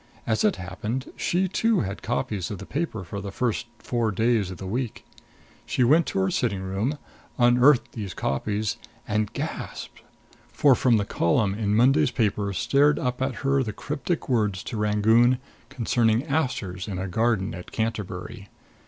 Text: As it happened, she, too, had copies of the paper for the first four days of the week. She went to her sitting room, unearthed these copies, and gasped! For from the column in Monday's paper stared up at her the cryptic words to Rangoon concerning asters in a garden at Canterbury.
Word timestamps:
As 0.25 0.43
it 0.43 0.55
happened, 0.55 1.11
she, 1.15 1.47
too, 1.47 1.81
had 1.81 2.01
copies 2.01 2.49
of 2.49 2.57
the 2.57 2.65
paper 2.65 3.03
for 3.03 3.21
the 3.21 3.31
first 3.31 3.67
four 3.77 4.09
days 4.11 4.49
of 4.49 4.57
the 4.57 4.65
week. 4.65 5.05
She 5.67 5.83
went 5.83 6.07
to 6.07 6.19
her 6.21 6.31
sitting 6.31 6.63
room, 6.63 6.97
unearthed 7.37 7.91
these 7.91 8.15
copies, 8.15 8.77
and 9.07 9.31
gasped! 9.31 10.01
For 10.51 10.73
from 10.73 10.97
the 10.97 11.05
column 11.05 11.53
in 11.53 11.75
Monday's 11.75 12.09
paper 12.09 12.51
stared 12.51 12.97
up 12.97 13.21
at 13.21 13.45
her 13.45 13.61
the 13.61 13.73
cryptic 13.73 14.27
words 14.27 14.63
to 14.63 14.77
Rangoon 14.77 15.37
concerning 15.69 16.23
asters 16.23 16.87
in 16.87 16.97
a 16.97 17.07
garden 17.07 17.53
at 17.53 17.71
Canterbury. 17.71 18.49